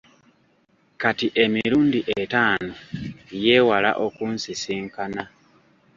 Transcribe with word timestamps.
Kati 1.01 1.27
emirundi 1.43 1.99
etaano, 2.21 2.73
yeewala 3.43 3.91
okunsisinkana. 4.05 5.23